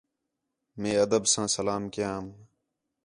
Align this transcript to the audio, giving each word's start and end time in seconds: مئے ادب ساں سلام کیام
مئے 0.79 0.91
ادب 1.03 1.23
ساں 1.33 1.47
سلام 1.55 1.83
کیام 1.93 2.25